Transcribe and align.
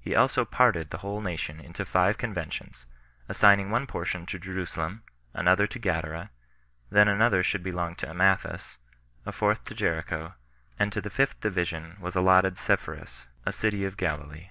He 0.00 0.14
also 0.14 0.46
parted 0.46 0.88
the 0.88 0.96
whole 1.04 1.20
nation 1.20 1.60
into 1.60 1.84
five 1.84 2.16
conventions, 2.16 2.86
assigning 3.28 3.68
one 3.70 3.86
portion 3.86 4.24
to 4.24 4.38
Jerusalem, 4.38 5.02
another 5.34 5.66
to 5.66 5.78
Gadara, 5.78 6.30
that 6.90 7.06
another 7.06 7.42
should 7.42 7.62
belong 7.62 7.94
to 7.96 8.08
Amathus, 8.08 8.78
a 9.26 9.30
fourth 9.32 9.64
to 9.64 9.74
Jericho, 9.74 10.32
and 10.78 10.90
to 10.94 11.02
the 11.02 11.10
fifth 11.10 11.40
division 11.40 11.98
was 12.00 12.16
allotted 12.16 12.56
Sepphoris, 12.56 13.26
a 13.44 13.52
city 13.52 13.84
of 13.84 13.98
Galilee. 13.98 14.48